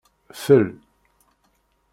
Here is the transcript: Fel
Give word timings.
Fel 0.43 0.65